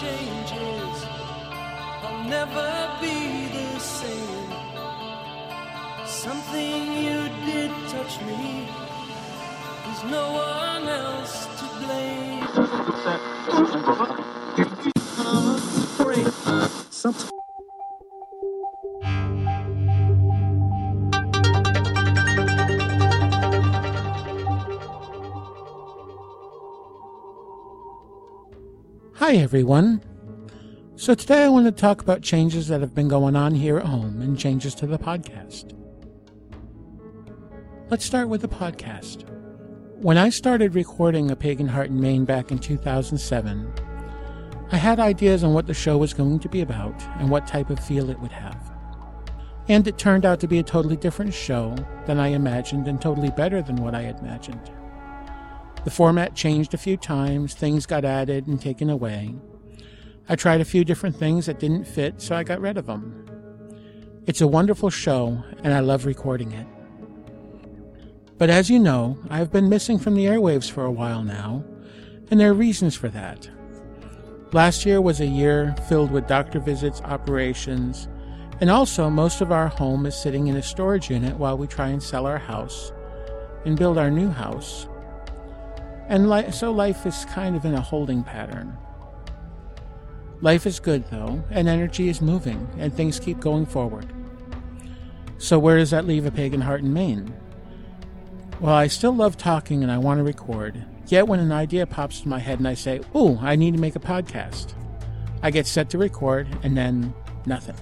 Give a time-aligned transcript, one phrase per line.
[0.00, 0.96] changes.
[2.04, 2.70] I'll never
[3.00, 4.52] be the same.
[6.06, 8.68] Something you did touch me.
[9.84, 12.18] There's no one else to blame.
[29.18, 30.00] Hi, everyone.
[30.94, 33.86] So, today I want to talk about changes that have been going on here at
[33.86, 35.76] home and changes to the podcast.
[37.90, 39.28] Let's start with the podcast.
[39.96, 43.72] When I started recording A Pagan Heart in Maine back in 2007,
[44.70, 47.70] I had ideas on what the show was going to be about and what type
[47.70, 48.72] of feel it would have.
[49.66, 51.74] And it turned out to be a totally different show
[52.06, 54.70] than I imagined and totally better than what I had imagined.
[55.88, 59.34] The format changed a few times, things got added and taken away.
[60.28, 63.24] I tried a few different things that didn't fit, so I got rid of them.
[64.26, 66.66] It's a wonderful show, and I love recording it.
[68.36, 71.64] But as you know, I've been missing from the airwaves for a while now,
[72.30, 73.48] and there are reasons for that.
[74.52, 78.08] Last year was a year filled with doctor visits, operations,
[78.60, 81.88] and also most of our home is sitting in a storage unit while we try
[81.88, 82.92] and sell our house
[83.64, 84.86] and build our new house.
[86.08, 88.76] And li- so life is kind of in a holding pattern.
[90.40, 94.06] Life is good, though, and energy is moving, and things keep going forward.
[95.36, 97.34] So, where does that leave a pagan heart in Maine?
[98.60, 102.22] Well, I still love talking and I want to record, yet when an idea pops
[102.22, 104.74] to my head and I say, Ooh, I need to make a podcast,
[105.42, 107.14] I get set to record, and then
[107.46, 107.76] nothing.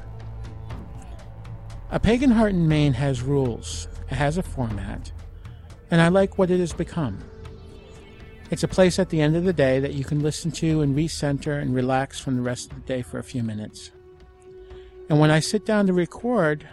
[1.90, 5.12] A Pagan Heart in Maine has rules, it has a format,
[5.90, 7.20] and I like what it has become.
[8.50, 10.96] It's a place at the end of the day that you can listen to and
[10.96, 13.90] recenter and relax from the rest of the day for a few minutes.
[15.08, 16.68] And when I sit down to record,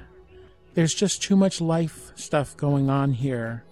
[0.76, 3.64] there's just too much life stuff going on here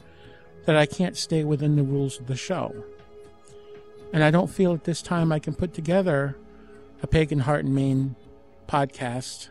[0.65, 2.83] that I can't stay within the rules of the show.
[4.13, 6.37] And I don't feel at this time I can put together
[7.01, 8.15] a Pagan Heart in Maine
[8.67, 9.49] podcast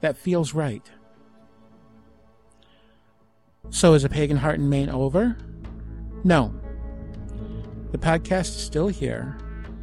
[0.00, 0.88] that feels right.
[3.70, 5.36] So is a Pagan Heart in Maine over?
[6.24, 6.54] No.
[7.92, 9.36] The podcast is still here,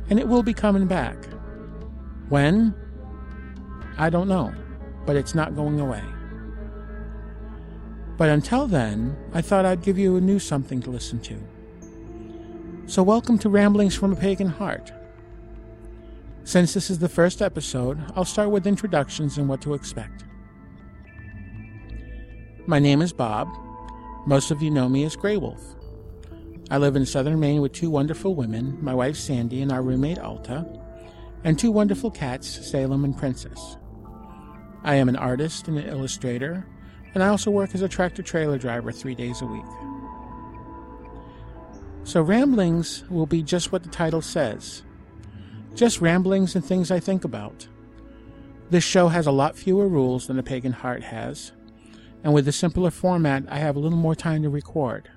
[0.09, 1.17] and it will be coming back.
[2.29, 2.73] When?
[3.97, 4.53] I don't know,
[5.05, 6.03] but it's not going away.
[8.15, 11.37] But until then, I thought I'd give you a new something to listen to.
[12.85, 14.93] So, welcome to Ramblings from a Pagan Heart.
[16.45, 20.23] Since this is the first episode, I'll start with introductions and what to expect.
[22.65, 23.49] My name is Bob.
[24.25, 25.76] Most of you know me as Grey Wolf.
[26.69, 30.19] I live in southern Maine with two wonderful women, my wife Sandy and our roommate
[30.19, 30.65] Alta,
[31.45, 33.77] and two wonderful cats, Salem and Princess.
[34.83, 36.67] I am an artist and an illustrator,
[37.13, 39.65] and I also work as a tractor trailer driver three days a week.
[42.03, 44.83] So, ramblings will be just what the title says
[45.73, 47.67] just ramblings and things I think about.
[48.71, 51.51] This show has a lot fewer rules than a Pagan Heart has,
[52.23, 55.09] and with a simpler format, I have a little more time to record.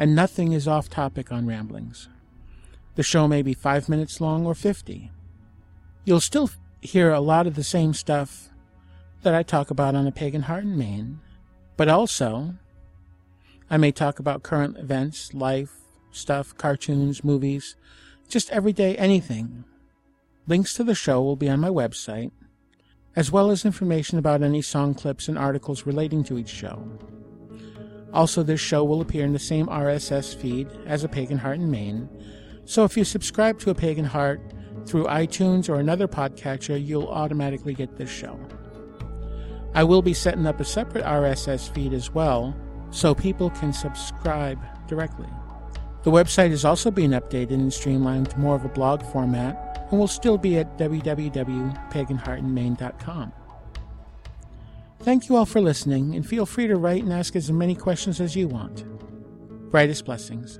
[0.00, 2.08] And nothing is off topic on ramblings.
[2.94, 5.10] The show may be five minutes long or 50.
[6.06, 6.48] You'll still
[6.80, 8.48] hear a lot of the same stuff
[9.20, 11.20] that I talk about on a Pagan Heart in Maine,
[11.76, 12.54] but also
[13.68, 15.74] I may talk about current events, life,
[16.10, 17.76] stuff, cartoons, movies,
[18.26, 19.64] just everyday anything.
[20.46, 22.30] Links to the show will be on my website,
[23.14, 26.88] as well as information about any song clips and articles relating to each show.
[28.12, 31.70] Also, this show will appear in the same RSS feed as A Pagan Heart in
[31.70, 32.08] Maine,
[32.64, 34.40] so if you subscribe to A Pagan Heart
[34.86, 38.38] through iTunes or another podcatcher, you'll automatically get this show.
[39.74, 42.56] I will be setting up a separate RSS feed as well,
[42.90, 44.58] so people can subscribe
[44.88, 45.28] directly.
[46.02, 49.98] The website is also being updated and streamlined to more of a blog format, and
[49.98, 53.32] will still be at www.paganheartandmain.com.
[55.02, 58.20] Thank you all for listening, and feel free to write and ask as many questions
[58.20, 58.84] as you want.
[59.70, 60.58] Brightest blessings.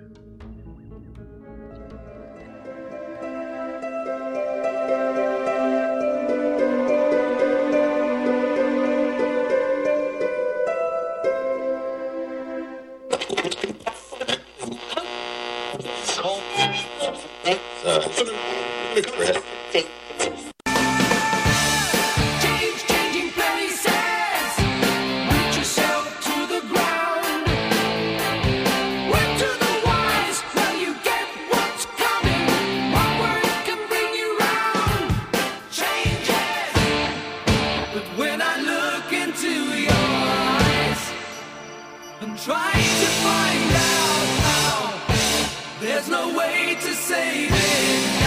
[42.20, 48.19] And try to find out how, there's no way to say this.